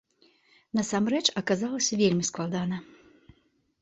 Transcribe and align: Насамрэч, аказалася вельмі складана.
Насамрэч, 0.79 1.21
аказалася 1.43 1.93
вельмі 2.03 2.23
складана. 2.31 2.77